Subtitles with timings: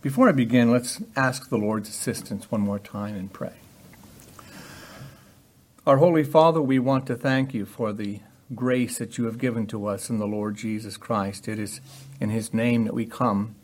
[0.00, 3.54] Before I begin, let's ask the Lord's assistance one more time and pray.
[5.84, 8.20] Our Holy Father, we want to thank you for the
[8.54, 11.48] grace that you have given to us in the Lord Jesus Christ.
[11.48, 11.80] It is
[12.20, 13.56] in his name that we come.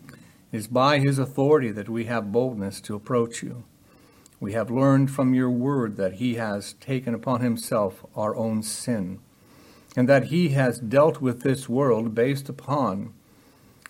[0.51, 3.63] It is by his authority that we have boldness to approach you.
[4.41, 9.21] We have learned from your word that he has taken upon himself our own sin,
[9.95, 13.15] and that he has dealt with this world based upon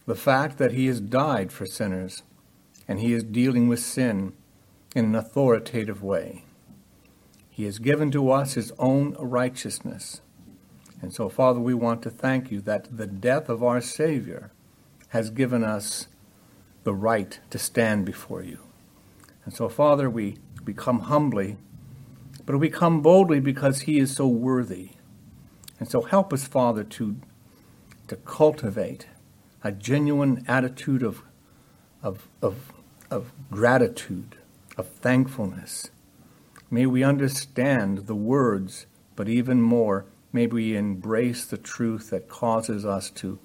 [0.04, 2.22] the fact that he has died for sinners
[2.86, 4.32] and he is dealing with sin
[4.94, 6.44] in an authoritative way.
[7.50, 10.20] He has given to us his own righteousness.
[11.00, 14.50] And so, Father, we want to thank you that the death of our Savior
[15.08, 16.08] has given us
[16.82, 18.58] the right to stand before you.
[19.44, 20.38] And so, Father, we,
[20.76, 21.58] come humbly,
[22.44, 24.90] but we come boldly because he is so worthy.
[25.78, 27.16] And so, help us, Father, to,
[28.08, 29.06] to cultivate
[29.62, 31.22] a genuine attitude of,
[32.02, 32.73] of, of
[33.10, 34.36] of gratitude,
[34.76, 35.90] of thankfulness.
[36.70, 42.84] May we understand the words, but even more, may we embrace the truth that causes
[42.84, 43.38] us to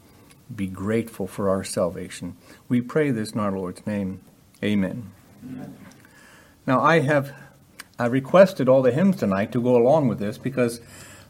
[0.56, 2.36] be grateful for our salvation.
[2.68, 4.22] We pray this in our Lord's name.
[4.64, 5.12] Amen.
[5.46, 5.78] Amen.
[6.66, 7.34] Now, I have
[8.00, 10.80] I requested all the hymns tonight to go along with this because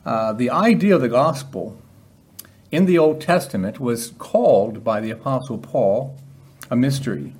[0.06, 1.82] uh, the idea of the gospel
[2.72, 6.16] in the Old Testament was called by the Apostle Paul
[6.70, 7.34] a mystery.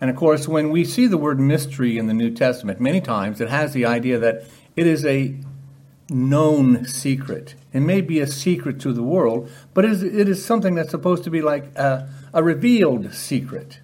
[0.00, 3.40] And of course, when we see the word mystery in the New Testament, many times
[3.40, 4.44] it has the idea that
[4.76, 5.34] it is a
[6.10, 7.54] known secret.
[7.72, 11.30] It may be a secret to the world, but it is, something that's supposed to
[11.30, 13.80] be like a, a, revealed secret.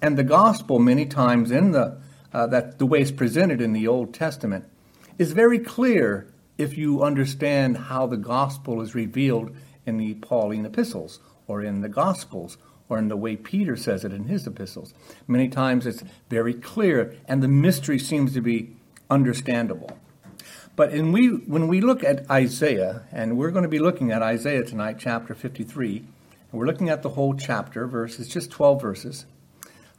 [0.00, 1.98] And the gospel, many times in the
[2.32, 4.64] uh, that the way it's presented in the Old Testament,
[5.18, 6.26] is very clear
[6.58, 9.54] if you understand how the gospel is revealed
[9.86, 14.12] in the Pauline epistles or in the gospels or in the way Peter says it
[14.12, 14.94] in his epistles.
[15.26, 18.76] Many times it's very clear, and the mystery seems to be
[19.10, 19.98] understandable.
[20.76, 24.22] But in we, when we look at Isaiah, and we're going to be looking at
[24.22, 26.06] Isaiah tonight, chapter 53, and
[26.52, 29.26] we're looking at the whole chapter, verses, just 12 verses.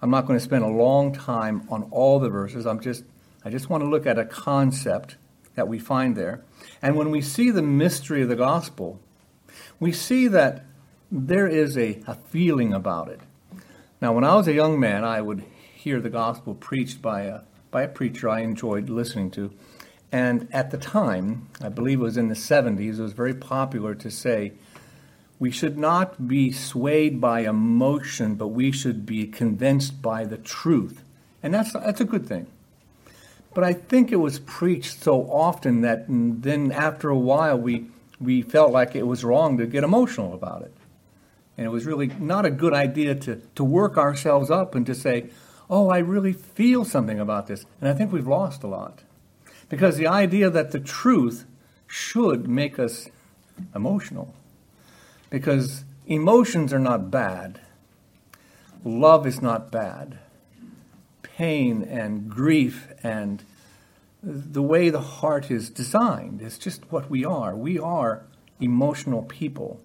[0.02, 2.66] I'm not going to spend a long time on all the verses.
[2.66, 3.04] I'm just,
[3.44, 5.16] I just want to look at a concept
[5.56, 6.44] that we find there.
[6.82, 9.00] And when we see the mystery of the gospel,
[9.80, 10.66] we see that
[11.16, 13.22] there is a, a feeling about it.
[14.02, 17.40] Now, when I was a young man, I would hear the gospel preached by a,
[17.72, 19.52] by a preacher I enjoyed listening to.
[20.12, 23.96] And at the time, I believe it was in the 70s, it was very popular
[23.96, 24.54] to say,
[25.40, 31.02] we should not be swayed by emotion, but we should be convinced by the truth.
[31.42, 32.48] And that's, that's a good thing.
[33.54, 37.88] But I think it was preached so often that then after a while we,
[38.20, 40.75] we felt like it was wrong to get emotional about it.
[41.58, 44.96] And it was really not a good idea to, to work ourselves up and to
[44.96, 45.30] say,
[45.70, 47.66] oh, I really feel something about this.
[47.80, 49.04] And I think we've lost a lot.
[49.70, 51.46] Because the idea that the truth
[51.88, 53.08] should make us
[53.74, 54.34] emotional.
[55.30, 57.62] Because emotions are not bad,
[58.84, 60.20] love is not bad.
[61.24, 63.44] Pain and grief and
[64.24, 67.56] the way the heart is designed is just what we are.
[67.56, 68.24] We are
[68.60, 69.82] emotional people.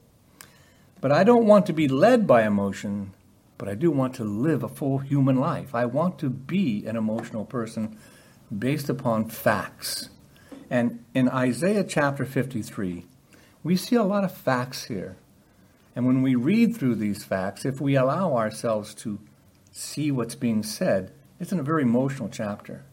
[1.01, 3.13] But I don't want to be led by emotion,
[3.57, 5.75] but I do want to live a full human life.
[5.75, 7.99] I want to be an emotional person
[8.57, 10.11] based upon facts.
[10.69, 13.07] And in Isaiah chapter 53,
[13.63, 15.17] we see a lot of facts here.
[15.97, 19.19] And when we read through these facts, if we allow ourselves to
[19.73, 22.85] see what's being said, it's in a very emotional chapter.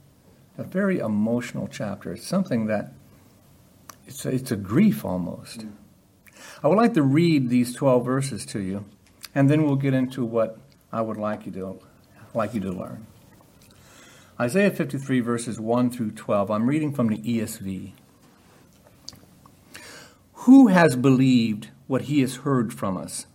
[0.57, 2.13] A very emotional chapter.
[2.13, 2.93] It's something that
[4.07, 5.59] it's a, it's a grief almost.
[5.59, 5.73] Mm.
[6.63, 8.85] I would like to read these 12 verses to you,
[9.35, 10.57] and then we'll get into what
[10.91, 11.79] I would like you to,
[12.33, 13.05] like you to learn.
[14.39, 16.49] Isaiah 53, verses 1 through 12.
[16.49, 17.91] I'm reading from the ESV.
[20.33, 23.27] Who has believed what he has heard from us,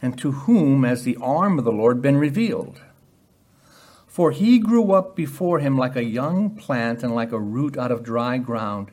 [0.00, 2.80] and to whom has the arm of the Lord been revealed?
[4.06, 7.90] For he grew up before him like a young plant and like a root out
[7.90, 8.92] of dry ground.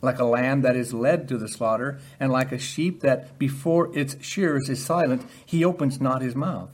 [0.00, 3.96] Like a lamb that is led to the slaughter, and like a sheep that before
[3.96, 6.70] its shears is silent, he opens not his mouth.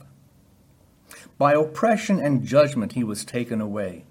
[1.37, 4.05] By oppression and judgment he was taken away.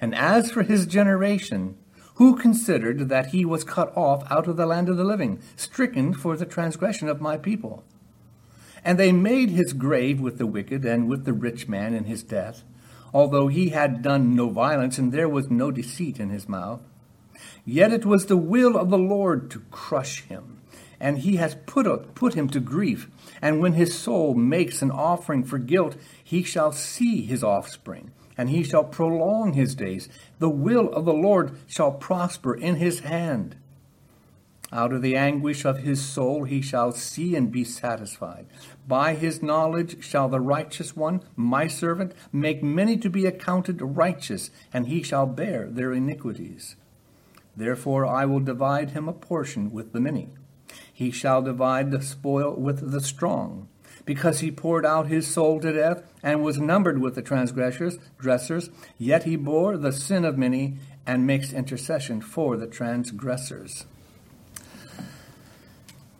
[0.00, 1.76] And as for his generation,
[2.14, 6.14] who considered that he was cut off out of the land of the living, stricken
[6.14, 7.84] for the transgression of my people?
[8.84, 12.22] And they made his grave with the wicked and with the rich man in his
[12.22, 12.64] death,
[13.14, 16.80] although he had done no violence and there was no deceit in his mouth.
[17.64, 20.62] Yet it was the will of the Lord to crush him
[21.02, 23.10] and he has put, put him to grief.
[23.42, 28.48] And when his soul makes an offering for guilt, he shall see his offspring, and
[28.48, 30.08] he shall prolong his days.
[30.38, 33.56] The will of the Lord shall prosper in his hand.
[34.72, 38.46] Out of the anguish of his soul he shall see and be satisfied.
[38.86, 44.50] By his knowledge shall the righteous one, my servant, make many to be accounted righteous,
[44.72, 46.76] and he shall bear their iniquities.
[47.56, 50.28] Therefore I will divide him a portion with the many
[50.92, 53.68] he shall divide the spoil with the strong.
[54.04, 58.70] Because he poured out his soul to death and was numbered with the transgressors, dressers,
[58.98, 60.76] yet he bore the sin of many
[61.06, 63.86] and makes intercession for the transgressors.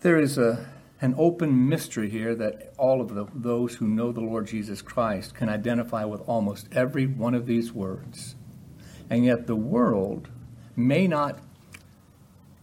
[0.00, 0.68] There is a,
[1.00, 5.34] an open mystery here that all of the, those who know the Lord Jesus Christ
[5.34, 8.36] can identify with almost every one of these words.
[9.10, 10.28] And yet the world
[10.76, 11.38] may not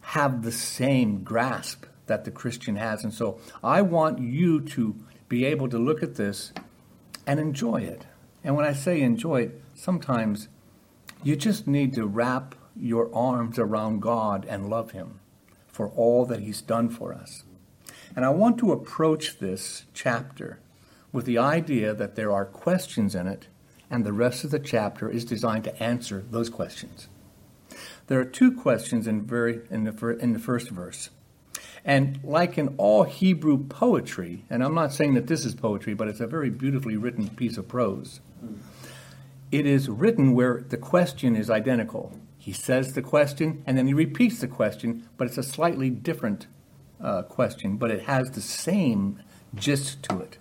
[0.01, 3.03] have the same grasp that the Christian has.
[3.03, 4.95] And so I want you to
[5.27, 6.51] be able to look at this
[7.27, 8.05] and enjoy it.
[8.43, 10.47] And when I say enjoy it, sometimes
[11.23, 15.19] you just need to wrap your arms around God and love Him
[15.67, 17.43] for all that He's done for us.
[18.15, 20.59] And I want to approach this chapter
[21.11, 23.47] with the idea that there are questions in it,
[23.89, 27.07] and the rest of the chapter is designed to answer those questions.
[28.09, 31.11] There are two questions in, very, in, the, in the first verse.
[31.85, 36.07] And like in all Hebrew poetry, and I'm not saying that this is poetry, but
[36.07, 38.19] it's a very beautifully written piece of prose,
[39.51, 42.11] it is written where the question is identical.
[42.39, 46.47] He says the question and then he repeats the question, but it's a slightly different
[46.99, 49.21] uh, question, but it has the same
[49.53, 50.39] gist to it.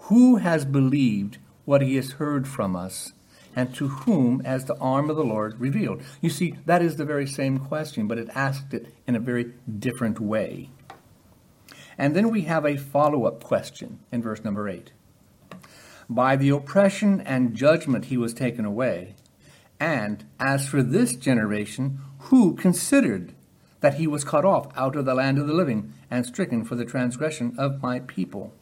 [0.00, 3.12] Who has believed what he has heard from us?
[3.56, 6.02] And to whom as the arm of the Lord revealed?
[6.20, 9.52] You see, that is the very same question, but it asked it in a very
[9.78, 10.70] different way.
[11.96, 14.92] And then we have a follow up question in verse number 8.
[16.08, 19.14] By the oppression and judgment he was taken away.
[19.80, 23.34] And as for this generation, who considered
[23.80, 26.74] that he was cut off out of the land of the living and stricken for
[26.74, 28.52] the transgression of my people?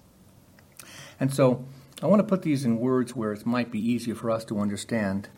[1.21, 1.65] And so
[2.03, 4.61] I want to put these in words where it might be easier for us to
[4.61, 5.31] understand.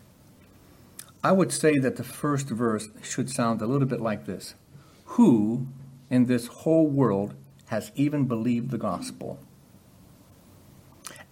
[1.22, 4.54] I would say that the first verse should sound a little bit like this
[5.04, 5.68] Who
[6.10, 7.34] in this whole world
[7.66, 9.38] has even believed the gospel?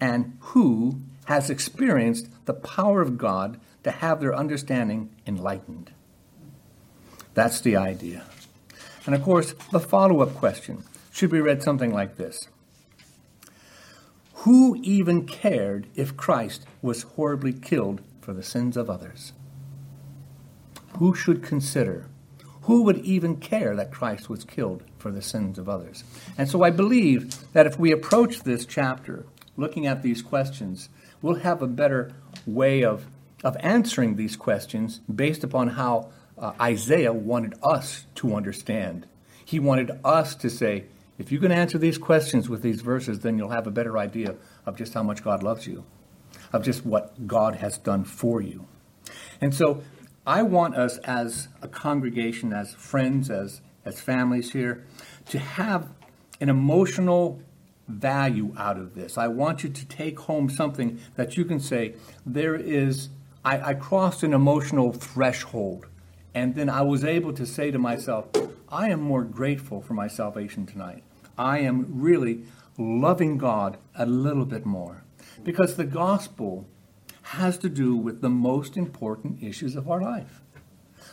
[0.00, 5.90] And who has experienced the power of God to have their understanding enlightened?
[7.34, 8.25] That's the idea.
[9.06, 12.48] And of course, the follow up question should be read something like this
[14.40, 19.32] who even cared if Christ was horribly killed for the sins of others?
[20.98, 22.06] Who should consider?
[22.62, 26.05] Who would even care that Christ was killed for the sins of others?
[26.36, 29.24] And so I believe that if we approach this chapter
[29.56, 30.90] looking at these questions,
[31.22, 32.12] we'll have a better
[32.44, 33.06] way of,
[33.43, 39.06] of answering these questions based upon how uh, Isaiah wanted us to understand.
[39.44, 40.84] He wanted us to say,
[41.19, 44.35] if you can answer these questions with these verses, then you'll have a better idea
[44.67, 45.85] of just how much God loves you,
[46.53, 48.67] of just what God has done for you.
[49.41, 49.82] And so
[50.27, 54.85] I want us as a congregation, as friends, as, as families here,
[55.31, 55.89] to have
[56.41, 57.41] an emotional
[57.89, 59.17] value out of this.
[59.17, 61.94] I want you to take home something that you can say,
[62.25, 63.08] there is,
[63.44, 65.87] I, I crossed an emotional threshold.
[66.35, 68.27] And then I was able to say to myself,
[68.69, 71.03] I am more grateful for my salvation tonight.
[71.38, 72.44] I am really
[72.78, 75.05] loving God a little bit more.
[75.43, 76.66] Because the gospel
[77.22, 80.40] has to do with the most important issues of our life.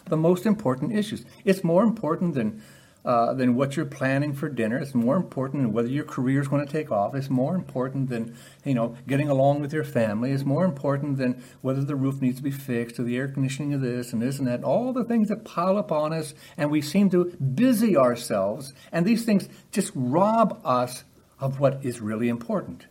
[0.06, 1.26] The most important issues.
[1.44, 2.62] It's more important than
[3.06, 4.78] uh, than what you're planning for dinner.
[4.78, 7.14] It's more important than whether your career is going to take off.
[7.16, 10.32] It's more important than you know getting along with your family.
[10.32, 13.74] It's more important than whether the roof needs to be fixed or the air conditioning
[13.74, 14.64] of this and this and that.
[14.64, 19.06] All the things that pile up on us, and we seem to busy ourselves, and
[19.06, 21.04] these things just rob us
[21.40, 22.88] of what is really important.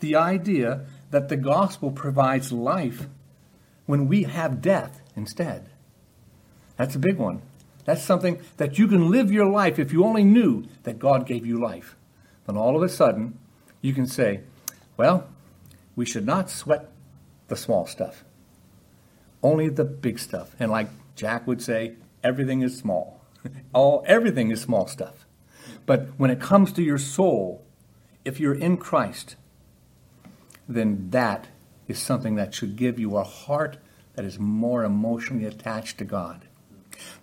[0.00, 3.06] The idea that the gospel provides life
[3.86, 5.70] when we have death instead.
[6.76, 7.42] That's a big one.
[7.84, 11.44] That's something that you can live your life if you only knew that God gave
[11.44, 11.96] you life.
[12.46, 13.38] Then all of a sudden,
[13.80, 14.40] you can say,
[14.96, 15.28] well,
[15.96, 16.88] we should not sweat
[17.48, 18.24] the small stuff,
[19.42, 20.54] only the big stuff.
[20.58, 23.20] And like Jack would say, everything is small.
[23.74, 25.26] all everything is small stuff.
[25.84, 27.64] But when it comes to your soul,
[28.24, 29.36] if you're in Christ,
[30.68, 31.48] then that
[31.88, 33.78] is something that should give you a heart
[34.14, 36.46] that is more emotionally attached to God.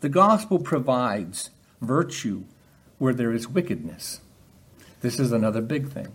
[0.01, 1.49] The gospel provides
[1.81, 2.43] virtue
[2.97, 4.21] where there is wickedness.
[5.01, 6.07] This is another big thing.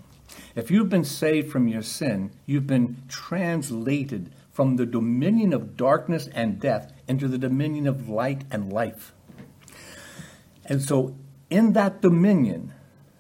[0.54, 6.28] If you've been saved from your sin, you've been translated from the dominion of darkness
[6.32, 9.12] and death into the dominion of light and life.
[10.64, 11.16] And so,
[11.50, 12.72] in that dominion,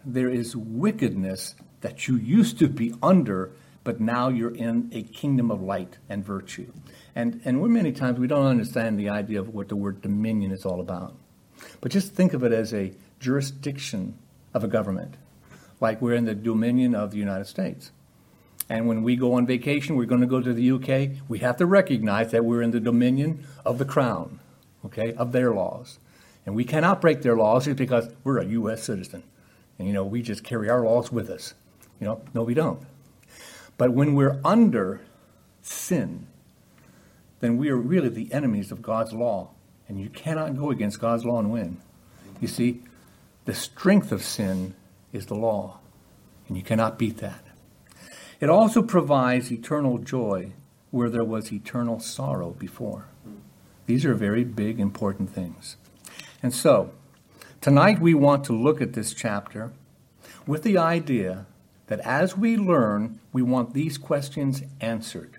[0.04, 3.50] there is wickedness that you used to be under,
[3.82, 6.72] but now you're in a kingdom of light and virtue.
[7.16, 10.50] And, and we're many times we don't understand the idea of what the word dominion
[10.50, 11.14] is all about.
[11.80, 14.18] But just think of it as a jurisdiction
[14.52, 15.14] of a government,
[15.80, 17.92] like we're in the dominion of the United States.
[18.68, 21.56] And when we go on vacation, we're going to go to the UK, we have
[21.58, 24.40] to recognize that we're in the dominion of the crown,
[24.86, 25.98] okay, of their laws.
[26.46, 28.82] And we cannot break their laws just because we're a U.S.
[28.82, 29.22] citizen.
[29.78, 31.54] And, you know, we just carry our laws with us.
[32.00, 32.80] You know, no, we don't.
[33.76, 35.00] But when we're under
[35.62, 36.26] sin,
[37.44, 39.50] then we are really the enemies of God's law.
[39.86, 41.76] And you cannot go against God's law and win.
[42.40, 42.82] You see,
[43.44, 44.74] the strength of sin
[45.12, 45.78] is the law,
[46.48, 47.44] and you cannot beat that.
[48.40, 50.52] It also provides eternal joy
[50.90, 53.08] where there was eternal sorrow before.
[53.84, 55.76] These are very big, important things.
[56.42, 56.92] And so,
[57.60, 59.72] tonight we want to look at this chapter
[60.46, 61.44] with the idea
[61.88, 65.36] that as we learn, we want these questions answered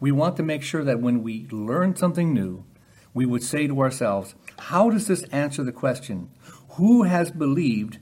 [0.00, 2.64] we want to make sure that when we learn something new,
[3.12, 6.30] we would say to ourselves, how does this answer the question,
[6.70, 7.98] who has believed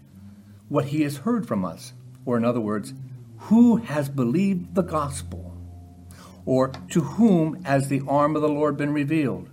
[0.68, 1.92] what he has heard from us?
[2.24, 2.94] Or, in other words,
[3.38, 5.56] who has believed the gospel?
[6.44, 9.50] Or to whom has the arm of the Lord been revealed?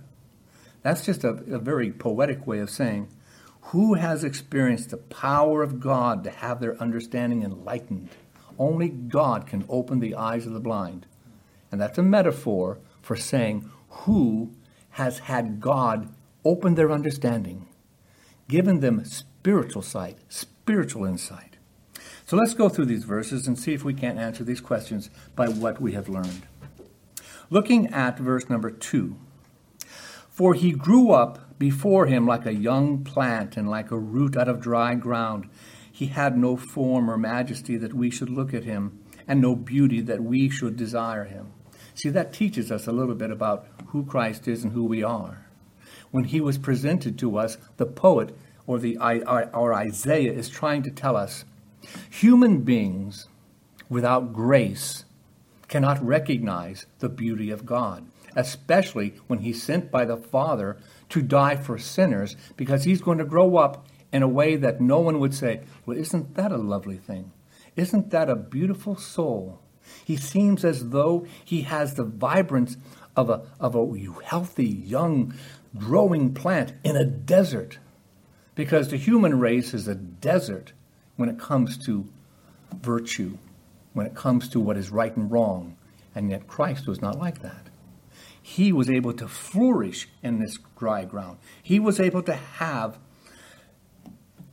[0.82, 3.08] That's just a, a very poetic way of saying,
[3.60, 8.10] who has experienced the power of God to have their understanding enlightened?
[8.58, 11.06] Only God can open the eyes of the blind.
[11.70, 14.52] And that's a metaphor for saying who
[14.90, 17.66] has had God open their understanding,
[18.48, 21.56] given them spiritual sight, spiritual insight.
[22.24, 25.48] So let's go through these verses and see if we can't answer these questions by
[25.48, 26.46] what we have learned.
[27.50, 29.16] Looking at verse number two
[30.28, 34.48] For he grew up before him like a young plant and like a root out
[34.48, 35.48] of dry ground.
[35.90, 40.00] He had no form or majesty that we should look at him, and no beauty
[40.00, 41.52] that we should desire him.
[41.94, 45.46] See, that teaches us a little bit about who Christ is and who we are.
[46.10, 50.90] When he was presented to us, the poet or the or Isaiah is trying to
[50.90, 51.44] tell us
[52.10, 53.28] human beings
[53.88, 55.04] without grace
[55.68, 60.76] cannot recognize the beauty of God, especially when he's sent by the Father
[61.08, 65.00] to die for sinners because he's going to grow up in a way that no
[65.00, 67.32] one would say, Well, isn't that a lovely thing?
[67.76, 69.60] Isn't that a beautiful soul?
[70.04, 72.76] He seems as though he has the vibrance
[73.14, 75.34] of a, of a healthy, young,
[75.76, 77.78] growing plant in a desert.
[78.54, 80.72] Because the human race is a desert
[81.16, 82.08] when it comes to
[82.80, 83.36] virtue,
[83.92, 85.76] when it comes to what is right and wrong.
[86.14, 87.66] And yet Christ was not like that.
[88.40, 91.38] He was able to flourish in this dry ground.
[91.62, 92.98] He was able to have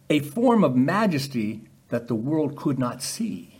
[0.10, 1.62] a form of majesty
[1.94, 3.60] that the world could not see.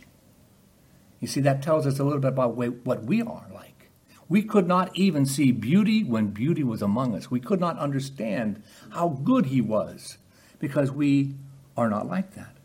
[1.20, 3.90] You see, that tells us a little bit about what we are like.
[4.28, 7.30] We could not even see beauty when beauty was among us.
[7.30, 8.60] We could not understand
[8.90, 10.18] how good he was
[10.58, 11.36] because we
[11.76, 12.56] are not like that.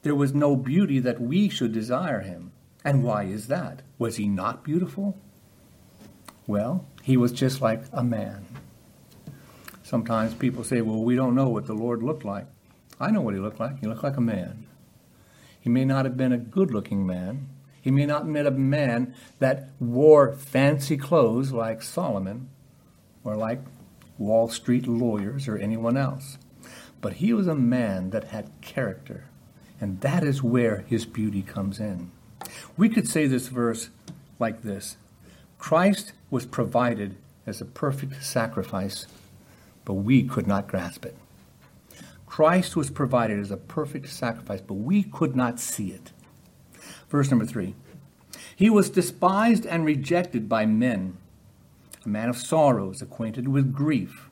[0.00, 2.52] There was no beauty that we should desire him.
[2.82, 3.82] And why is that?
[3.98, 5.18] Was he not beautiful?
[6.46, 8.46] Well, he was just like a man.
[9.82, 12.46] Sometimes people say, well, we don't know what the Lord looked like.
[12.98, 13.80] I know what he looked like.
[13.80, 14.65] He looked like a man.
[15.66, 17.48] He may not have been a good looking man,
[17.82, 22.50] he may not have been a man that wore fancy clothes like Solomon
[23.24, 23.62] or like
[24.16, 26.38] Wall Street lawyers or anyone else.
[27.00, 29.24] but he was a man that had character.
[29.80, 32.12] And that is where his beauty comes in.
[32.76, 33.90] We could say this verse
[34.38, 34.96] like this
[35.58, 39.08] Christ was provided as a perfect sacrifice,
[39.84, 41.16] but we could not grasp it.
[42.26, 46.12] Christ was provided as a perfect sacrifice, but we could not see it.
[47.08, 47.74] Verse number three
[48.54, 51.16] He was despised and rejected by men,
[52.04, 54.28] a man of sorrows, acquainted with grief,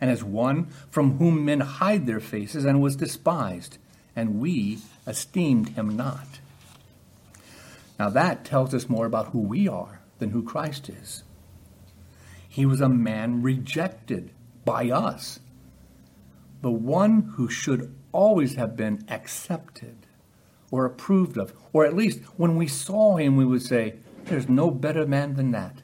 [0.00, 3.78] and as one from whom men hide their faces, and was despised,
[4.16, 6.40] and we esteemed him not.
[7.98, 11.22] Now that tells us more about who we are than who Christ is.
[12.48, 14.30] He was a man rejected
[14.64, 15.40] by us,
[16.64, 20.06] the one who should always have been accepted
[20.70, 24.70] or approved of, or at least when we saw him, we would say, There's no
[24.70, 25.82] better man than that.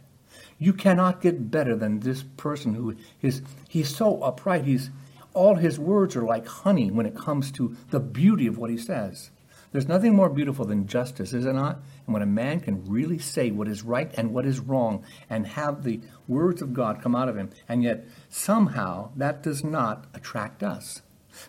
[0.58, 4.64] You cannot get better than this person who is he's so upright.
[4.64, 4.88] He's
[5.34, 8.78] all his words are like honey when it comes to the beauty of what he
[8.78, 9.28] says.
[9.72, 11.76] There's nothing more beautiful than justice, is it not?
[12.06, 15.46] And when a man can really say what is right and what is wrong and
[15.46, 20.06] have the words of God come out of him, and yet somehow that does not
[20.12, 21.02] attract us.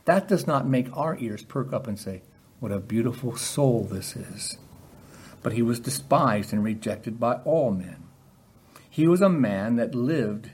[0.05, 2.21] That does not make our ears perk up and say,
[2.59, 4.57] What a beautiful soul this is.
[5.41, 8.03] But he was despised and rejected by all men.
[8.87, 10.51] He was a man that lived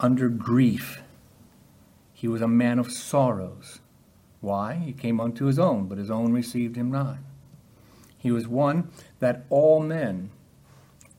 [0.00, 1.00] under grief.
[2.12, 3.78] He was a man of sorrows.
[4.42, 4.74] Why?
[4.74, 7.18] He came unto his own, but his own received him not.
[8.18, 10.30] He was one that all men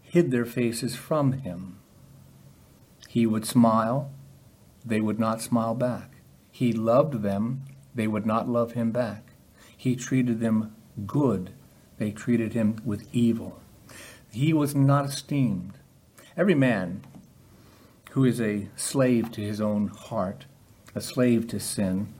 [0.02, 1.80] hid their faces from him.
[3.08, 4.12] He would smile,
[4.86, 6.18] they would not smile back.
[6.52, 7.64] He loved them,
[7.96, 9.32] they would not love him back.
[9.76, 10.76] He treated them
[11.08, 11.52] good,
[11.98, 13.62] they treated him with evil.
[14.32, 15.78] He was not esteemed.
[16.36, 17.06] Every man
[18.12, 20.46] who is a slave to his own heart,
[20.94, 22.14] a slave to sin,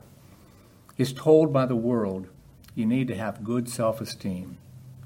[0.96, 2.28] is told by the world
[2.74, 4.58] you need to have good self esteem.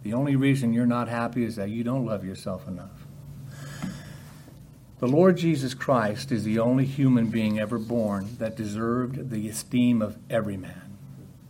[0.03, 3.07] The only reason you're not happy is that you don't love yourself enough.
[5.01, 10.03] The Lord Jesus Christ is the only human being ever born that deserved the esteem
[10.03, 10.99] of every man.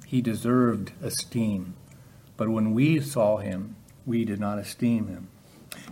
[0.07, 1.75] He deserved esteem.
[2.37, 5.29] But when we saw him, we did not esteem him.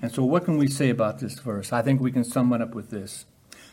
[0.03, 1.73] And so, what can we say about this verse?
[1.73, 3.25] I think we can sum it up with this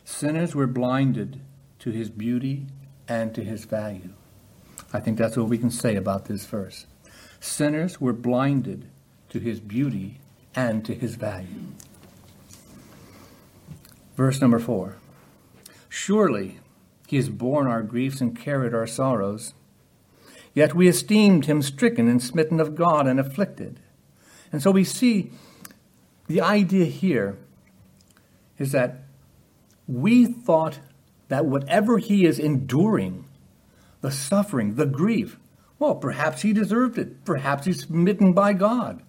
[0.05, 1.39] Sinners were blinded
[1.79, 2.67] to his beauty
[3.07, 4.13] and to his value.
[4.93, 6.85] I think that's what we can say about this verse.
[7.39, 8.85] Sinners were blinded
[9.29, 10.19] to his beauty
[10.55, 11.65] and to his value.
[14.15, 14.97] Verse number four
[15.89, 16.59] Surely
[17.07, 19.53] he has borne our griefs and carried our sorrows.
[20.53, 23.79] Yet we esteemed him stricken and smitten of God and afflicted.
[24.51, 25.31] And so we see
[26.27, 27.37] the idea here
[28.59, 29.03] is that
[29.87, 30.79] we thought
[31.27, 33.25] that whatever he is enduring
[34.03, 35.39] the suffering, the grief.
[35.79, 37.23] Well, perhaps he deserved it.
[37.23, 39.01] Perhaps he's smitten by God.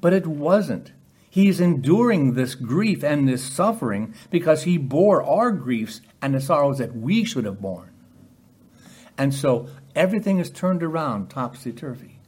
[0.00, 0.92] But it wasn't.
[1.28, 6.78] He's enduring this grief and this suffering because he bore our griefs and the sorrows
[6.78, 7.90] that we should have borne.
[9.18, 12.18] And so everything is turned around topsy turvy.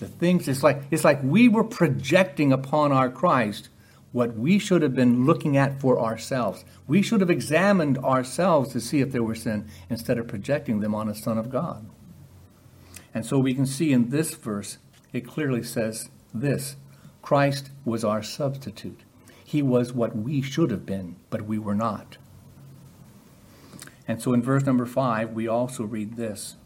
[0.00, 3.68] The things it's like it's like we were projecting upon our Christ
[4.12, 6.64] what we should have been looking at for ourselves.
[6.86, 10.94] We should have examined ourselves to see if there were sin instead of projecting them
[10.94, 11.88] on a Son of God.
[13.14, 14.78] And so we can see in this verse,
[15.12, 16.76] it clearly says this
[17.22, 19.00] Christ was our substitute.
[19.44, 22.18] He was what we should have been, but we were not.
[24.06, 26.56] And so in verse number five, we also read this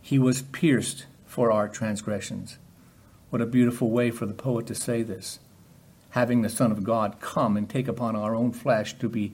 [0.00, 2.58] He was pierced for our transgressions.
[3.30, 5.40] What a beautiful way for the poet to say this
[6.14, 9.32] having the Son of God come and take upon our own flesh to be,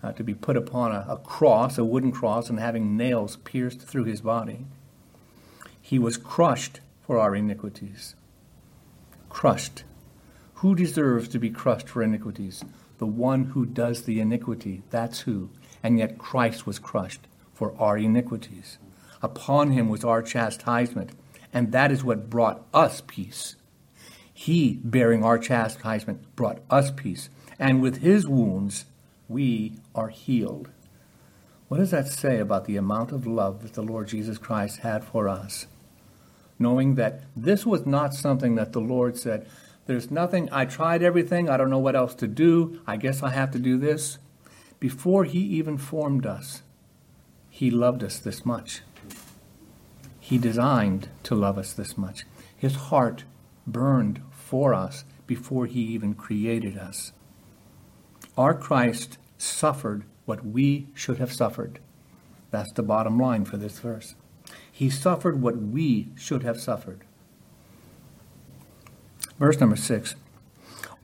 [0.00, 3.80] uh, to be put upon a, a cross, a wooden cross, and having nails pierced
[3.80, 4.64] through his body.
[5.82, 8.14] He was crushed for our iniquities.
[9.28, 9.82] Crushed.
[10.54, 12.64] Who deserves to be crushed for iniquities?
[12.98, 14.84] The one who does the iniquity.
[14.90, 15.50] That's who.
[15.82, 18.78] And yet Christ was crushed for our iniquities.
[19.20, 21.10] Upon him was our chastisement,
[21.52, 23.56] and that is what brought us peace.
[24.40, 27.28] He, bearing our chastisement, brought us peace.
[27.58, 28.86] And with his wounds,
[29.28, 30.70] we are healed.
[31.68, 35.04] What does that say about the amount of love that the Lord Jesus Christ had
[35.04, 35.66] for us?
[36.58, 39.46] Knowing that this was not something that the Lord said,
[39.84, 43.32] There's nothing, I tried everything, I don't know what else to do, I guess I
[43.32, 44.16] have to do this.
[44.78, 46.62] Before he even formed us,
[47.50, 48.80] he loved us this much.
[50.18, 52.24] He designed to love us this much.
[52.56, 53.24] His heart
[53.66, 57.12] burned for us before he even created us.
[58.36, 61.78] Our Christ suffered what we should have suffered.
[62.50, 64.16] That's the bottom line for this verse.
[64.72, 67.04] He suffered what we should have suffered.
[69.38, 70.16] Verse number six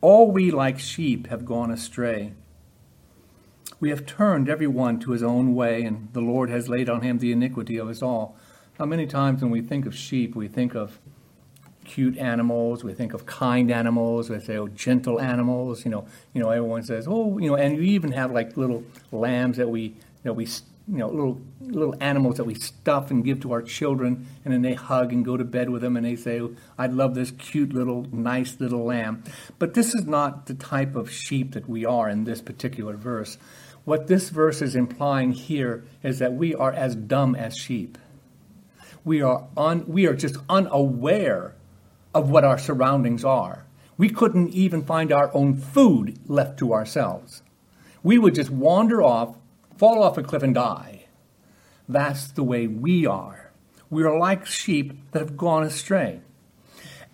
[0.01, 2.33] All we like sheep have gone astray.
[3.79, 7.03] We have turned every one to his own way, and the Lord has laid on
[7.03, 8.37] him the iniquity of us all.
[8.77, 10.99] How many times when we think of sheep, we think of
[11.87, 16.43] cute animals, we think of kind animals, we say, oh, gentle animals, you know, you
[16.43, 19.95] know, everyone says, oh, you know, and you even have like little lambs that we,
[20.23, 20.47] that we
[20.89, 24.63] you know, little little animals that we stuff and give to our children, and then
[24.63, 26.41] they hug and go to bed with them, and they say,
[26.79, 29.25] "I love this cute little, nice little lamb."
[29.59, 33.37] But this is not the type of sheep that we are in this particular verse.
[33.85, 37.99] What this verse is implying here is that we are as dumb as sheep.
[39.05, 41.55] We are un, we are just unaware
[42.17, 43.67] of what our surroundings are.
[43.99, 47.43] We couldn't even find our own food left to ourselves.
[48.03, 49.37] We would just wander off
[49.77, 51.05] fall off a cliff and die.
[51.89, 53.53] That's the way we are.
[53.91, 56.21] We are like sheep that have gone astray.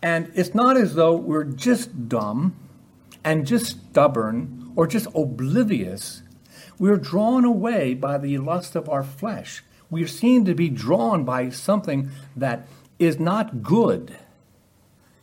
[0.00, 2.56] And it's not as though we're just dumb
[3.24, 6.22] and just stubborn or just oblivious.
[6.78, 9.62] We're drawn away by the lust of our flesh.
[9.90, 14.16] We seem to be drawn by something that is not good.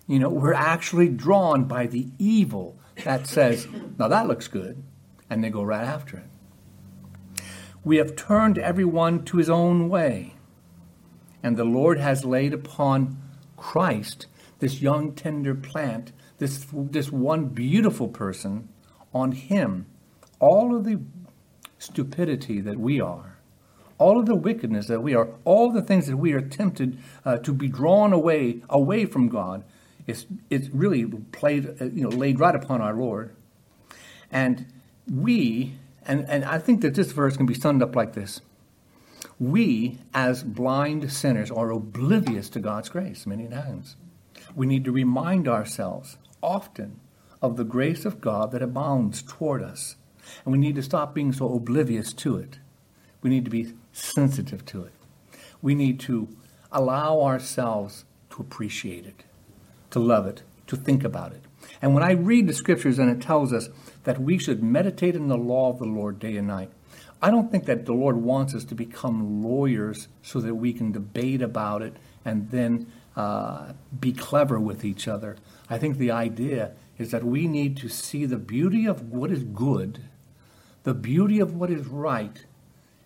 [0.09, 3.67] You know, we're actually drawn by the evil that says,
[3.99, 4.83] now that looks good,
[5.29, 7.43] and they go right after it.
[7.83, 10.33] We have turned everyone to his own way.
[11.43, 13.21] And the Lord has laid upon
[13.55, 14.25] Christ,
[14.57, 18.67] this young, tender plant, this, this one beautiful person,
[19.13, 19.85] on him,
[20.39, 21.01] all of the
[21.77, 23.37] stupidity that we are,
[23.99, 27.37] all of the wickedness that we are, all the things that we are tempted uh,
[27.37, 29.63] to be drawn away, away from God,
[30.07, 33.35] it's, it's really played, uh, you know, laid right upon our Lord.
[34.31, 34.65] And
[35.11, 35.73] we
[36.09, 38.41] and, and I think that this verse can be summed up like this
[39.37, 43.95] We, as blind sinners, are oblivious to God's grace many times.
[44.55, 46.99] We need to remind ourselves often
[47.41, 49.95] of the grace of God that abounds toward us.
[50.43, 52.57] And we need to stop being so oblivious to it.
[53.21, 54.93] We need to be sensitive to it.
[55.61, 56.27] We need to
[56.71, 59.23] allow ourselves to appreciate it,
[59.91, 61.43] to love it, to think about it.
[61.81, 63.69] And when I read the scriptures and it tells us
[64.03, 66.71] that we should meditate in the law of the Lord day and night,
[67.21, 70.91] I don't think that the Lord wants us to become lawyers so that we can
[70.91, 75.35] debate about it and then uh, be clever with each other.
[75.69, 79.43] I think the idea is that we need to see the beauty of what is
[79.43, 80.03] good,
[80.83, 82.45] the beauty of what is right,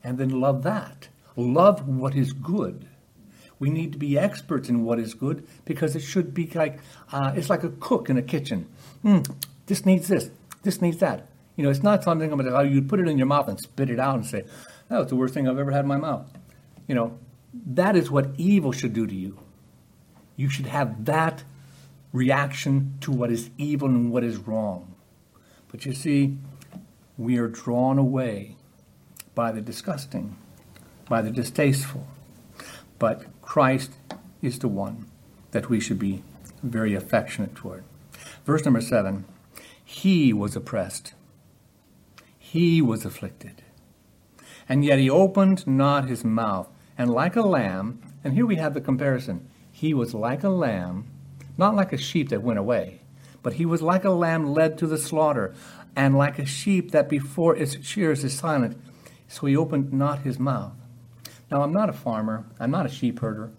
[0.04, 1.08] and then love that.
[1.36, 2.88] Love what is good.
[3.64, 6.80] We need to be experts in what is good because it should be like
[7.14, 8.68] uh, it's like a cook in a kitchen.
[9.06, 9.24] Mm,
[9.68, 10.30] this needs this.
[10.64, 11.30] This needs that.
[11.56, 13.90] You know, it's not something about how you put it in your mouth and spit
[13.90, 14.44] it out and say,
[14.90, 16.30] "That was the worst thing I've ever had in my mouth."
[16.90, 17.18] You know,
[17.66, 19.40] that is what evil should do to you.
[20.36, 21.46] You should have that
[22.12, 24.94] reaction to what is evil and what is wrong.
[25.72, 26.36] But you see,
[27.18, 28.58] we are drawn away
[29.36, 30.36] by the disgusting,
[31.08, 32.06] by the distasteful.
[33.00, 33.92] But Christ
[34.42, 35.06] is the one
[35.52, 36.24] that we should be
[36.64, 37.84] very affectionate toward.
[38.46, 39.26] Verse number seven
[39.86, 41.14] He was oppressed,
[42.40, 43.62] He was afflicted,
[44.68, 46.68] and yet He opened not His mouth.
[46.96, 51.06] And like a lamb, and here we have the comparison He was like a lamb,
[51.58, 53.02] not like a sheep that went away,
[53.44, 55.54] but He was like a lamb led to the slaughter,
[55.96, 58.78] and like a sheep that before its shears is silent.
[59.28, 60.74] So He opened not His mouth.
[61.52, 63.52] Now, I'm not a farmer, I'm not a sheep herder,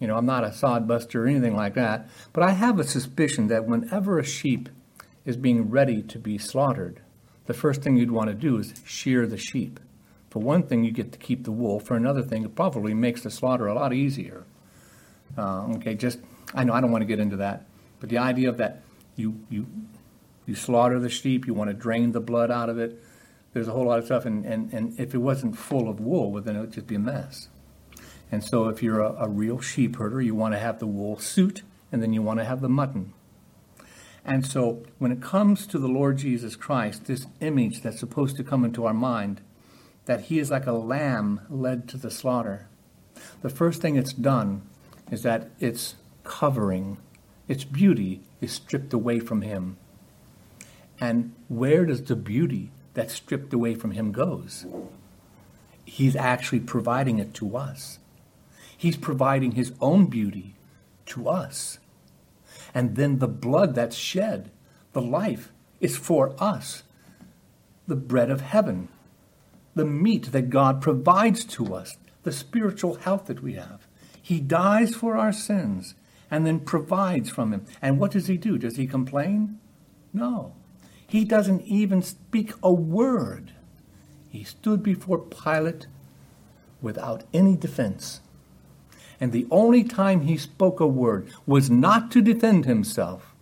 [0.00, 2.84] you know, I'm not a sod buster or anything like that, but I have a
[2.84, 4.68] suspicion that whenever a sheep
[5.24, 7.00] is being ready to be slaughtered,
[7.46, 9.80] the first thing you'd want to do is shear the sheep.
[10.30, 11.80] For one thing, you get to keep the wool.
[11.80, 14.44] For another thing, it probably makes the slaughter a lot easier.
[15.38, 16.18] Uh, okay, just
[16.54, 17.64] I know I don't want to get into that,
[18.00, 18.82] but the idea of that
[19.16, 19.66] you you
[20.46, 23.02] you slaughter the sheep, you want to drain the blood out of it
[23.56, 26.30] there's a whole lot of stuff, and, and, and if it wasn't full of wool,
[26.30, 27.48] well, then it would just be a mess.
[28.30, 31.18] And so, if you're a, a real sheep herder, you want to have the wool
[31.18, 33.14] suit, and then you want to have the mutton.
[34.26, 38.44] And so, when it comes to the Lord Jesus Christ, this image that's supposed to
[38.44, 39.40] come into our mind,
[40.04, 42.68] that he is like a lamb led to the slaughter,
[43.40, 44.68] the first thing it's done
[45.10, 46.98] is that its covering,
[47.48, 49.78] its beauty, is stripped away from him.
[51.00, 54.64] And where does the beauty that's stripped away from him goes.
[55.84, 57.98] He's actually providing it to us.
[58.76, 60.54] He's providing his own beauty
[61.06, 61.78] to us.
[62.74, 64.50] And then the blood that's shed,
[64.94, 66.84] the life, is for us.
[67.86, 68.88] The bread of heaven,
[69.74, 73.86] the meat that God provides to us, the spiritual health that we have.
[74.22, 75.94] He dies for our sins
[76.30, 77.66] and then provides from him.
[77.82, 78.56] And what does he do?
[78.56, 79.60] Does he complain?
[80.14, 80.54] No.
[81.06, 83.52] He doesn't even speak a word.
[84.28, 85.86] He stood before Pilate
[86.82, 88.20] without any defense.
[89.20, 93.34] And the only time he spoke a word was not to defend himself,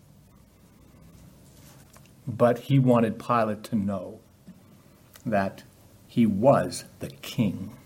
[2.26, 4.20] but he wanted Pilate to know
[5.26, 5.64] that
[6.06, 7.76] he was the king.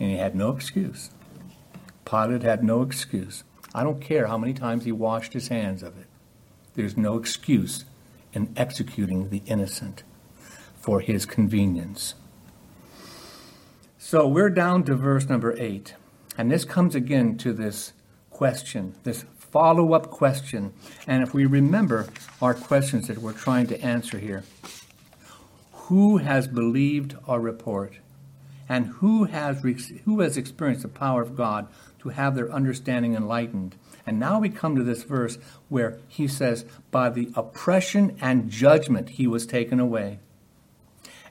[0.00, 1.10] And he had no excuse.
[2.04, 3.44] Pilate had no excuse.
[3.74, 6.06] I don't care how many times he washed his hands of it.
[6.74, 7.84] There's no excuse
[8.34, 10.02] in executing the innocent
[10.80, 12.14] for his convenience.
[13.98, 15.94] So we're down to verse number 8.
[16.36, 17.92] And this comes again to this
[18.30, 20.74] question, this follow up question.
[21.06, 22.08] And if we remember
[22.42, 24.44] our questions that we're trying to answer here
[25.88, 27.94] who has believed our report?
[28.68, 29.62] And who has,
[30.04, 31.68] who has experienced the power of God
[32.00, 33.76] to have their understanding enlightened?
[34.06, 39.10] And now we come to this verse where he says, By the oppression and judgment
[39.10, 40.18] he was taken away.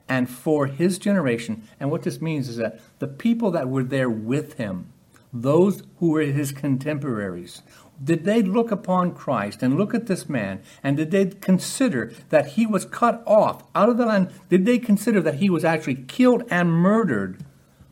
[0.07, 4.09] And for his generation, and what this means is that the people that were there
[4.09, 4.91] with him,
[5.31, 7.61] those who were his contemporaries,
[8.01, 12.49] did they look upon Christ and look at this man and did they consider that
[12.49, 14.29] he was cut off out of the land?
[14.49, 17.43] Did they consider that he was actually killed and murdered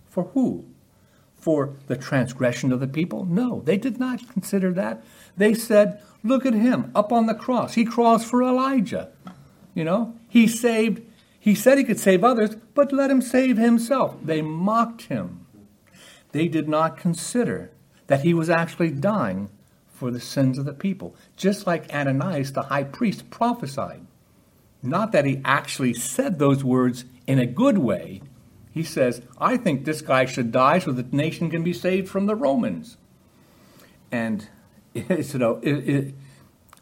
[0.09, 0.65] for who?
[1.35, 3.25] For the transgression of the people?
[3.25, 5.03] No, they did not consider that.
[5.37, 7.73] They said, look at him up on the cross.
[7.73, 9.09] He crossed for Elijah.
[9.73, 11.01] You know, he saved,
[11.39, 14.17] he said he could save others, but let him save himself.
[14.21, 15.45] They mocked him.
[16.31, 17.71] They did not consider
[18.07, 19.49] that he was actually dying
[20.01, 24.03] for the sins of the people, just like Ananias, the high priest, prophesied.
[24.81, 28.23] Not that he actually said those words in a good way.
[28.71, 32.09] He says, I think this guy should die so that the nation can be saved
[32.09, 32.97] from the Romans.
[34.11, 34.47] And
[34.95, 36.15] it's, you know, it, it,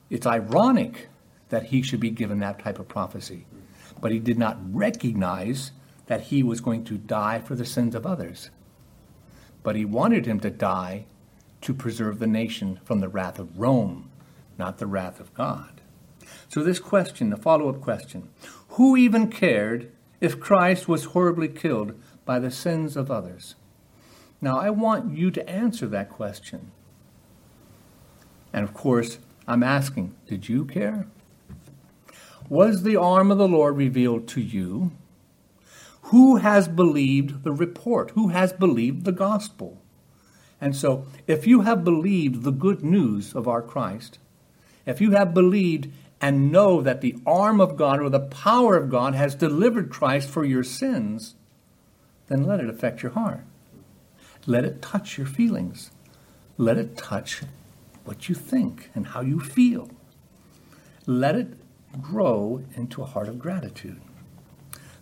[0.10, 1.10] it's ironic
[1.50, 3.46] that he should be given that type of prophecy.
[4.00, 5.74] But he did not recognize
[6.06, 8.50] that he was going to die for the sins of others.
[9.62, 11.04] But he wanted him to die
[11.62, 14.10] to preserve the nation from the wrath of Rome,
[14.58, 15.82] not the wrath of God.
[16.48, 18.30] So, this question, the follow up question
[18.70, 19.92] who even cared
[20.22, 23.56] if Christ was horribly killed by the sins of others?
[24.42, 26.72] Now, I want you to answer that question.
[28.54, 31.08] And of course, I'm asking, did you care?
[32.48, 34.92] Was the arm of the Lord revealed to you?
[36.04, 38.12] Who has believed the report?
[38.12, 39.82] Who has believed the gospel?
[40.62, 44.20] And so, if you have believed the good news of our Christ,
[44.86, 45.90] if you have believed
[46.22, 50.30] and know that the arm of God or the power of God has delivered Christ
[50.30, 51.36] for your sins,
[52.28, 53.46] then let it affect your heart.
[54.46, 55.92] Let it touch your feelings.
[56.58, 57.42] Let it touch
[58.04, 59.90] what you think and how you feel.
[61.06, 61.54] Let it
[62.02, 64.02] grow into a heart of gratitude.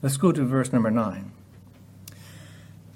[0.01, 1.31] Let's go to verse number 9.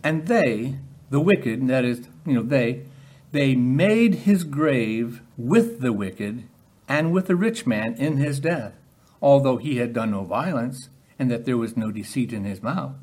[0.03, 0.75] And they,
[1.09, 2.83] the wicked, that is, you know, they,
[3.31, 6.43] they made his grave with the wicked
[6.87, 8.73] and with the rich man in his death,
[9.21, 12.95] although he had done no violence and that there was no deceit in his mouth.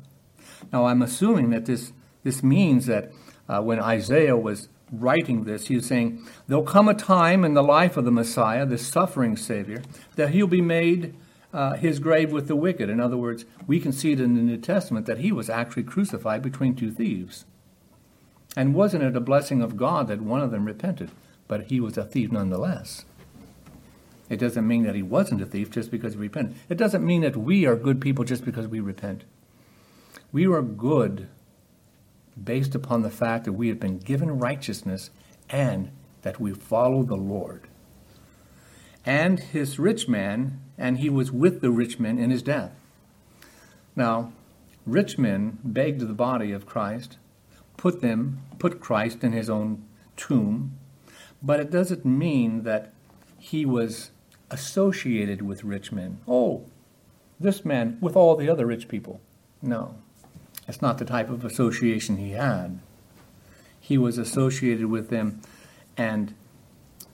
[0.71, 3.11] Now, I'm assuming that this, this means that
[3.47, 7.63] uh, when Isaiah was writing this, he was saying, There'll come a time in the
[7.63, 9.81] life of the Messiah, the suffering Savior,
[10.15, 11.15] that he'll be made
[11.53, 12.89] uh, his grave with the wicked.
[12.89, 15.83] In other words, we can see it in the New Testament that he was actually
[15.83, 17.45] crucified between two thieves.
[18.59, 21.11] And wasn't it a blessing of God that one of them repented?
[21.47, 23.05] But he was a thief nonetheless.
[24.29, 26.57] It doesn't mean that he wasn't a thief just because he repented.
[26.67, 29.23] It doesn't mean that we are good people just because we repent.
[30.33, 31.29] We are good
[32.43, 35.09] based upon the fact that we have been given righteousness
[35.49, 35.91] and
[36.23, 37.65] that we follow the Lord.
[39.05, 42.73] And his rich man, and he was with the rich man in his death.
[43.95, 44.33] Now,
[44.85, 47.15] rich men begged the body of Christ
[47.79, 49.81] put them, put Christ in his own
[50.17, 50.77] tomb,
[51.41, 52.91] but it doesn't mean that
[53.37, 54.11] he was
[54.51, 56.19] associated with rich men.
[56.27, 56.65] Oh,
[57.39, 59.21] this man with all the other rich people.
[59.61, 59.95] No,
[60.67, 62.81] that's not the type of association he had.
[63.79, 65.39] He was associated with them,
[65.95, 66.33] and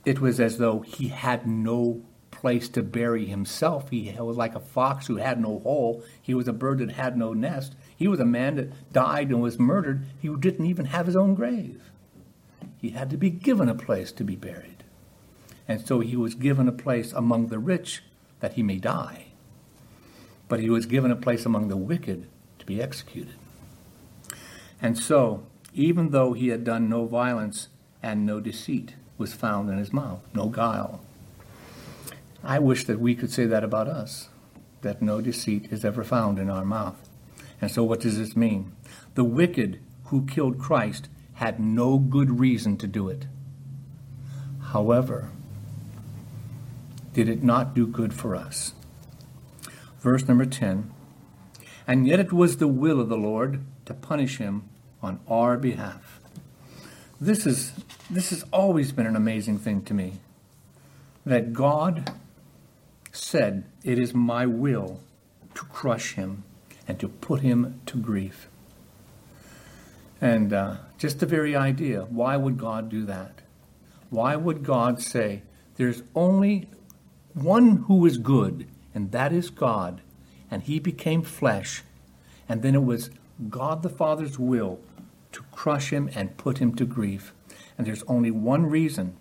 [0.04, 2.02] it was as though he had no
[2.32, 3.90] place to bury himself.
[3.90, 6.02] He was like a fox who had no hole.
[6.20, 7.76] He was a bird that had no nest.
[7.96, 10.04] He was a man that died and was murdered.
[10.20, 11.90] He didn't even have his own grave.
[12.78, 14.84] He had to be given a place to be buried.
[15.66, 18.02] And so he was given a place among the rich
[18.40, 19.26] that he may die.
[20.48, 22.28] But he was given a place among the wicked
[22.58, 23.34] to be executed.
[24.80, 27.68] And so, even though he had done no violence
[28.02, 31.00] and no deceit was found in his mouth, no guile.
[32.44, 34.28] I wish that we could say that about us,
[34.82, 37.05] that no deceit is ever found in our mouth.
[37.60, 38.72] And so, what does this mean?
[39.14, 43.26] The wicked who killed Christ had no good reason to do it.
[44.72, 45.30] However,
[47.12, 48.74] did it not do good for us?
[50.00, 50.90] Verse number 10
[51.86, 54.68] And yet it was the will of the Lord to punish him
[55.02, 56.20] on our behalf.
[57.20, 57.72] This is
[58.10, 60.20] this has always been an amazing thing to me.
[61.24, 62.12] That God
[63.12, 65.00] said, It is my will
[65.54, 66.44] to crush him
[66.88, 68.48] and to put him to grief.
[70.20, 73.42] And uh, just the very idea why would God do that?
[74.10, 75.42] Why would God say,
[75.76, 76.68] There's only
[77.34, 80.00] one who is good, and that is God,
[80.50, 81.82] and he became flesh,
[82.48, 83.10] and then it was
[83.50, 84.80] God the Father's will
[85.32, 87.34] to crush him and put him to grief.
[87.76, 89.16] And there's only one reason,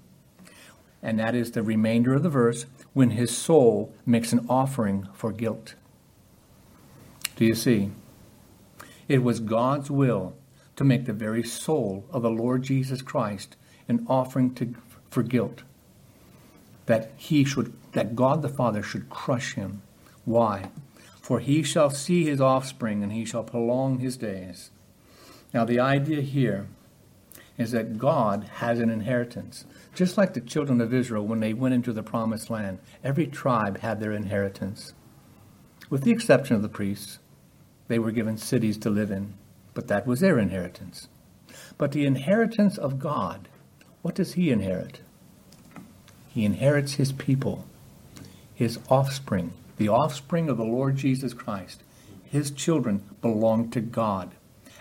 [1.04, 5.34] and that is the remainder of the verse when his soul makes an offering for
[5.34, 5.75] guilt.
[7.35, 7.91] Do you see?
[9.07, 10.35] It was God's will
[10.75, 13.55] to make the very soul of the Lord Jesus Christ
[13.87, 14.73] an offering to,
[15.09, 15.63] for guilt.
[16.85, 19.81] That he should, that God the Father should crush him.
[20.23, 20.69] Why?
[21.21, 24.71] For he shall see his offspring and he shall prolong his days.
[25.53, 26.67] Now, the idea here
[27.57, 29.65] is that God has an inheritance.
[29.93, 33.79] Just like the children of Israel when they went into the promised land, every tribe
[33.79, 34.93] had their inheritance.
[35.89, 37.19] With the exception of the priests,
[37.87, 39.33] they were given cities to live in,
[39.73, 41.07] but that was their inheritance.
[41.77, 43.47] But the inheritance of God,
[44.01, 45.01] what does He inherit?
[46.29, 47.65] He inherits His people,
[48.53, 51.83] His offspring, the offspring of the Lord Jesus Christ.
[52.23, 54.31] His children belong to God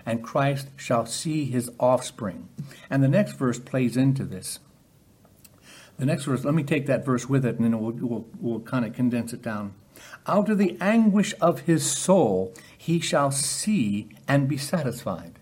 [0.07, 2.49] and Christ shall see his offspring.
[2.91, 4.59] And the next verse plays into this.
[5.99, 8.61] The next verse, let me take that verse with it and then we'll, we'll, we'll
[8.61, 9.75] kind of condense it down.
[10.27, 12.53] Out of the anguish of his soul
[12.85, 15.39] he shall see and be satisfied.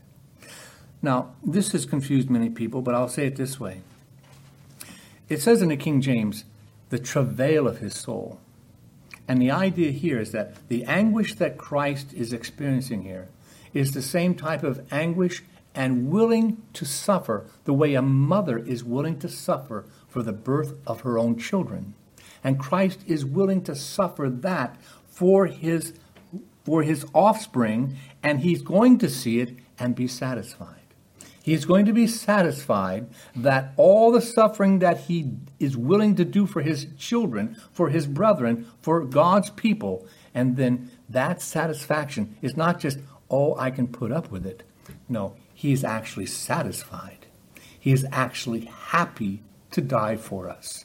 [1.03, 3.81] Now, this has confused many people, but I'll say it this way.
[5.29, 6.45] It says in the King James,
[6.91, 8.39] the travail of his soul.
[9.27, 13.27] And the idea here is that the anguish that Christ is experiencing here
[13.75, 15.43] is the same type of anguish
[15.75, 20.75] and willing to suffer the way a mother is willing to suffer for the birth
[20.87, 21.95] of her own children.
[22.45, 24.77] And Christ is willing to suffer that
[25.09, 25.95] for his
[26.65, 30.77] for his offspring and he's going to see it and be satisfied.
[31.43, 36.47] He's going to be satisfied that all the suffering that he is willing to do
[36.47, 42.79] for his children, for his brethren, for God's people, and then that satisfaction is not
[42.79, 44.63] just, oh, I can put up with it.
[45.09, 47.27] No, he is actually satisfied.
[47.79, 50.85] He is actually happy to die for us.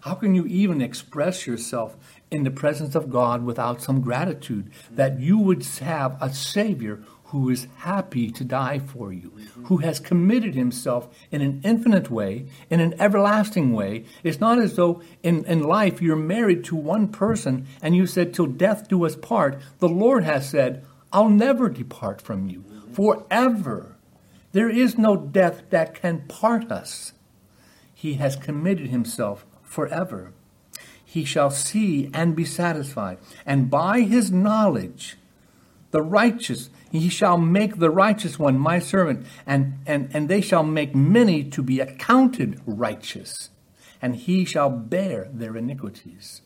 [0.00, 1.96] How can you even express yourself
[2.32, 7.48] in the presence of God without some gratitude that you would have a Savior who
[7.48, 9.32] is happy to die for you,
[9.64, 14.04] who has committed himself in an infinite way, in an everlasting way.
[14.22, 18.34] It's not as though in, in life you're married to one person and you said,
[18.34, 19.58] Till death do us part.
[19.78, 23.96] The Lord has said, I'll never depart from you forever.
[24.52, 27.12] There is no death that can part us.
[27.94, 30.32] He has committed himself forever.
[31.12, 33.18] He shall see and be satisfied.
[33.44, 35.18] And by his knowledge,
[35.90, 40.62] the righteous, he shall make the righteous one my servant, and, and, and they shall
[40.62, 43.50] make many to be accounted righteous,
[44.00, 46.40] and he shall bear their iniquities.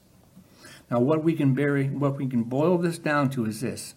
[0.90, 3.94] Now, what we can bury, what we can boil this down to is this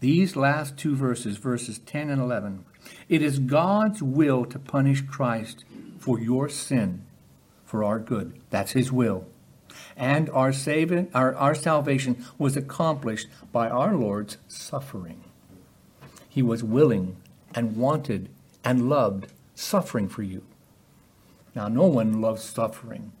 [0.00, 2.64] these last two verses, verses 10 and 11.
[3.10, 5.66] It is God's will to punish Christ
[5.98, 7.04] for your sin,
[7.66, 8.40] for our good.
[8.48, 9.26] That's his will.
[9.96, 15.24] And our, saving, our, our salvation was accomplished by our Lord's suffering.
[16.28, 17.16] He was willing
[17.54, 18.28] and wanted
[18.64, 20.44] and loved suffering for you.
[21.54, 23.12] Now, no one loves suffering,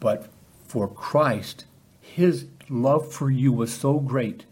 [0.00, 0.28] but
[0.66, 1.66] for Christ,
[2.00, 4.46] his love for you was so great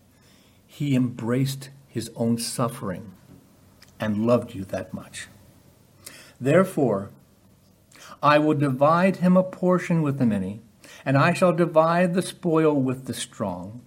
[0.66, 3.12] he embraced his own suffering
[3.98, 5.28] and loved you that much.
[6.40, 7.10] Therefore,
[8.22, 10.60] I will divide him a portion with the many,
[11.05, 13.82] and I shall divide the spoil with the strong.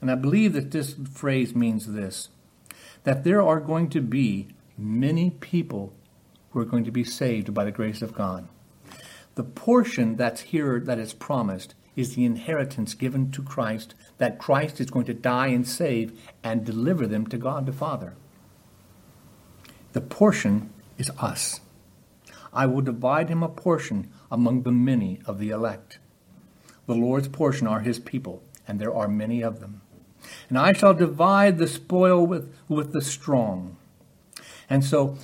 [0.00, 2.28] And I believe that this phrase means this
[3.04, 4.46] that there are going to be
[4.78, 5.92] many people
[6.50, 8.46] who are going to be saved by the grace of God.
[9.34, 14.80] The portion that's here that is promised is the inheritance given to Christ that Christ
[14.80, 18.14] is going to die and save and deliver them to God the Father.
[19.92, 21.60] The portion is us.
[22.52, 25.98] I will divide him a portion among the many of the elect.
[26.86, 29.82] The Lord's portion are his people, and there are many of them.
[30.48, 33.76] And I shall divide the spoil with, with the strong.
[34.68, 35.18] And so,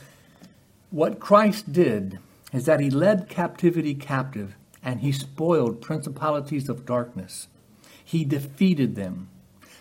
[0.90, 2.18] what Christ did
[2.52, 7.48] is that he led captivity captive and he spoiled principalities of darkness.
[8.02, 9.28] He defeated them.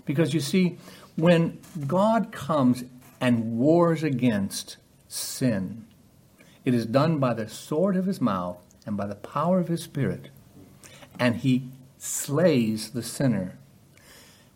[0.06, 0.78] Because you see,
[1.16, 2.84] when God comes
[3.22, 5.86] and wars against sin,
[6.66, 9.84] it is done by the sword of his mouth and by the power of his
[9.84, 10.30] spirit.
[11.20, 13.58] And he slays the sinner.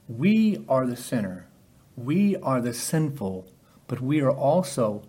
[0.08, 1.48] We are the sinner.
[1.96, 3.48] We are the sinful,
[3.88, 5.04] but we are also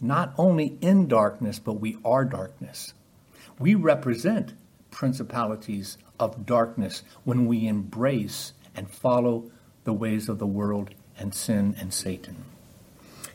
[0.00, 2.94] not only in darkness, but we are darkness.
[3.58, 4.54] We represent
[4.90, 9.50] principalities of darkness when we embrace and follow
[9.84, 12.44] the ways of the world and sin and Satan.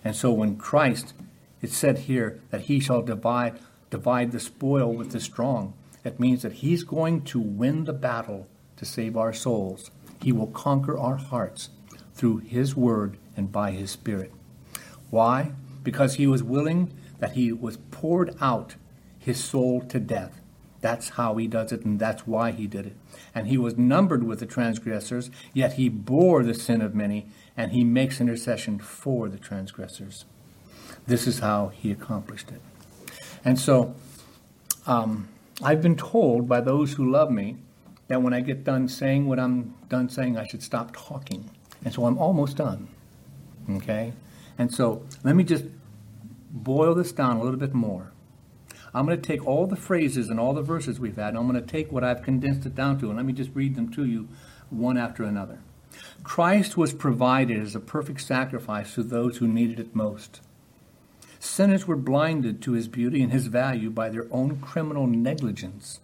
[0.03, 1.13] And so when Christ,
[1.61, 3.59] it's said here that he shall divide,
[3.89, 8.47] divide the spoil with the strong, it means that he's going to win the battle
[8.77, 9.91] to save our souls.
[10.21, 11.69] He will conquer our hearts
[12.13, 14.31] through his word and by his spirit.
[15.09, 15.53] Why?
[15.83, 18.75] Because he was willing that he was poured out
[19.19, 20.41] his soul to death
[20.83, 22.95] that's how he does it, and that's why he did it.
[23.33, 27.25] And he was numbered with the transgressors, yet he bore the sin of many,
[27.55, 30.25] and he makes intercession for the transgressors.
[31.07, 32.61] This is how he accomplished it.
[33.45, 33.95] And so,
[34.85, 35.29] um,
[35.61, 37.57] I've been told by those who love me
[38.07, 41.49] that when I get done saying what I'm done saying, I should stop talking.
[41.85, 42.87] And so I'm almost done.
[43.69, 44.13] Okay?
[44.57, 45.65] And so let me just
[46.49, 48.11] boil this down a little bit more.
[48.93, 51.47] I'm going to take all the phrases and all the verses we've had, and I'm
[51.47, 53.91] going to take what I've condensed it down to, and let me just read them
[53.93, 54.27] to you
[54.69, 55.59] one after another.
[56.23, 60.41] Christ was provided as a perfect sacrifice to those who needed it most.
[61.43, 65.99] Sinners were blinded to his beauty and his value by their own criminal negligence.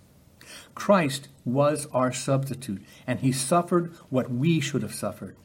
[0.76, 5.38] Christ was our substitute, and he suffered what we should have suffered.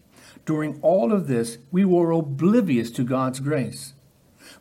[0.45, 3.95] During all of this, we were oblivious to God's grace.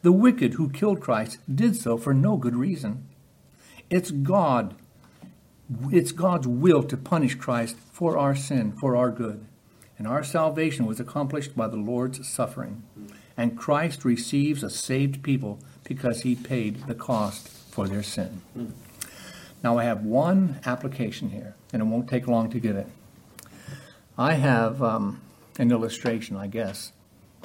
[0.03, 3.07] The wicked who killed Christ did so for no good reason.
[3.89, 4.75] It's God.
[5.91, 9.43] It's God's will to punish Christ for our sin, for our good.
[9.97, 12.83] And our salvation was accomplished by the Lord's suffering.
[13.35, 18.41] And Christ receives a saved people because he paid the cost for their sin.
[19.63, 22.87] Now, I have one application here, and it won't take long to get it.
[24.17, 25.21] I have um,
[25.57, 26.91] an illustration, I guess,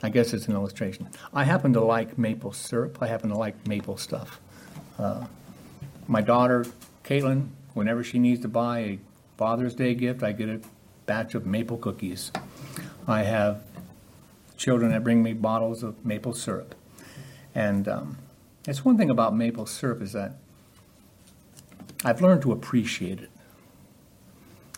[0.02, 1.08] I guess it's an illustration.
[1.34, 2.98] I happen to like maple syrup.
[3.00, 4.40] I happen to like maple stuff.
[4.98, 5.26] Uh,
[6.06, 6.66] my daughter,
[7.04, 8.98] Caitlin, whenever she needs to buy a
[9.36, 10.60] Father's Day gift, I get a
[11.06, 12.30] batch of maple cookies.
[13.06, 13.62] I have
[14.58, 16.74] children that bring me bottles of maple syrup.
[17.54, 18.18] And um,
[18.66, 20.34] it's one thing about maple syrup is that
[22.04, 23.30] I've learned to appreciate it.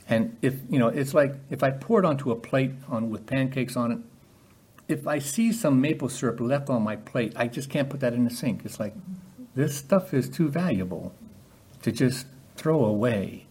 [0.08, 3.26] And if, you know, it's like if I pour it onto a plate on, with
[3.26, 3.98] pancakes on it,
[4.88, 8.12] if I see some maple syrup left on my plate, I just can't put that
[8.12, 8.62] in the sink.
[8.64, 8.94] It's like,
[9.54, 11.14] this stuff is too valuable
[11.82, 12.26] to just
[12.56, 13.46] throw away.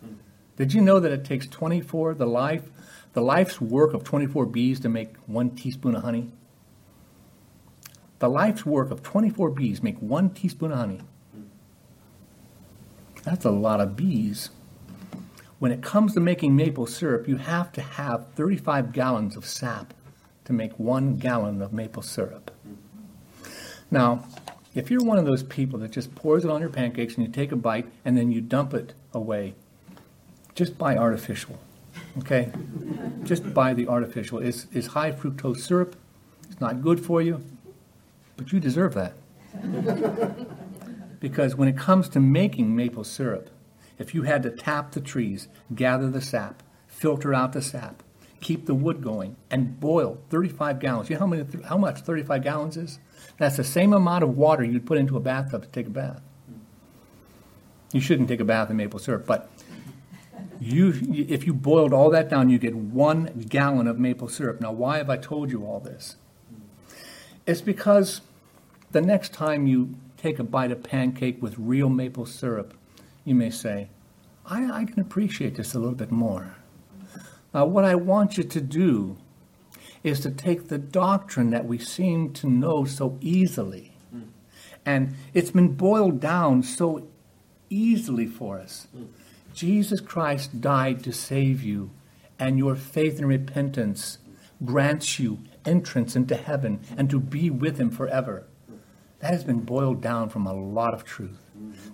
[0.58, 2.70] Did you know that it takes 24, the life,
[3.14, 6.32] the life's work of 24 bees to make one teaspoon of honey?
[8.20, 11.02] The life's work of 24 bees make one teaspoon of honey.
[13.24, 14.50] That's a lot of bees.
[15.60, 19.94] When it comes to making maple syrup, you have to have 35 gallons of sap
[20.46, 22.52] to make one gallon of maple syrup.
[23.92, 24.26] Now,
[24.74, 27.32] if you're one of those people that just pours it on your pancakes and you
[27.32, 29.56] take a bite and then you dump it away,
[30.56, 31.60] just buy artificial.
[32.20, 32.52] Okay?
[33.24, 34.40] just buy the artificial.
[34.40, 35.96] It's, it's high fructose syrup.
[36.50, 37.44] It's not good for you,
[38.38, 39.14] but you deserve that.
[41.20, 43.50] because when it comes to making maple syrup,
[43.98, 48.02] if you had to tap the trees, gather the sap, filter out the sap,
[48.42, 51.10] keep the wood going, and boil 35 gallons.
[51.10, 53.00] You know how, many, how much 35 gallons is?
[53.38, 56.22] That's the same amount of water you'd put into a bathtub to take a bath.
[57.92, 59.50] You shouldn't take a bath in maple syrup, but
[60.60, 64.60] you, if you boiled all that down, you get one gallon of maple syrup.
[64.60, 66.16] Now, why have I told you all this?
[67.46, 68.22] It's because
[68.92, 72.74] the next time you take a bite of pancake with real maple syrup,
[73.24, 73.90] you may say,
[74.46, 76.56] I, I can appreciate this a little bit more.
[77.54, 79.18] Now, what I want you to do
[80.04, 83.94] is to take the doctrine that we seem to know so easily,
[84.86, 87.08] and it's been boiled down so
[87.70, 88.88] easily for us.
[89.54, 91.92] Jesus Christ died to save you,
[92.38, 94.18] and your faith and repentance
[94.64, 98.46] grants you entrance into heaven and to be with Him forever.
[99.20, 101.40] That has been boiled down from a lot of truth.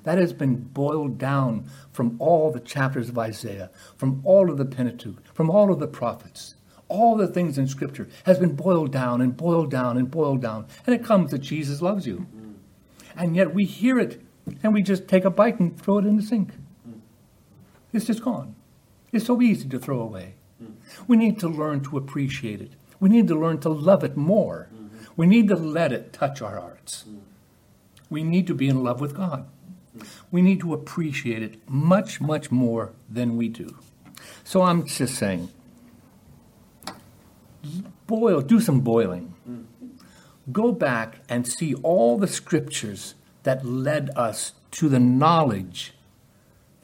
[0.04, 4.66] That has been boiled down from all the chapters of Isaiah, from all of the
[4.66, 6.56] Pentateuch, from all of the prophets.
[6.88, 10.68] All the things in Scripture has been boiled down and boiled down and boiled down.
[10.86, 12.28] And it comes that Jesus loves you.
[13.18, 14.22] And yet we hear it
[14.62, 16.52] and we just take a bite and throw it in the sink.
[17.96, 18.56] It's just gone.
[19.14, 20.36] It's so easy to throw away.
[20.62, 20.74] Mm.
[21.08, 22.74] We need to learn to appreciate it.
[23.00, 24.68] We need to learn to love it more.
[24.74, 25.06] Mm-hmm.
[25.16, 27.06] We need to let it touch our hearts.
[27.08, 27.20] Mm.
[28.10, 29.48] We need to be in love with God.
[29.98, 30.08] Mm.
[30.30, 33.78] We need to appreciate it much, much more than we do.
[34.44, 35.50] So I'm just saying,
[38.08, 39.34] boil, do some boiling.
[40.52, 45.95] Go back and see all the scriptures that led us to the knowledge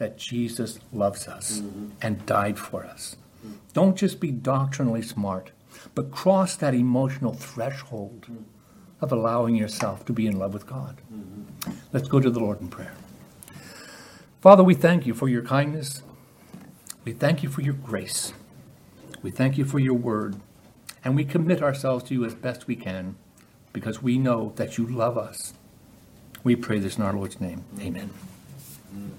[0.02, 1.89] that Jesus loves us mm-hmm.
[2.02, 3.18] and died for us.
[3.45, 3.58] Mm-hmm.
[3.74, 5.52] Don't just be doctrinally smart,
[5.93, 8.41] but cross that emotional threshold mm-hmm.
[8.99, 10.97] of allowing yourself to be in love with God.
[11.14, 11.72] Mm-hmm.
[11.93, 12.95] Let's go to the Lord in prayer.
[14.41, 16.02] Father, we thank you for your kindness.
[17.06, 18.34] We thank you for your grace.
[19.22, 20.36] We thank you for your word.
[21.06, 23.18] And we commit ourselves to you as best we can
[23.72, 25.54] because we know that you love us.
[26.43, 27.66] We pray this in our Lord's name.
[27.80, 28.10] Amen.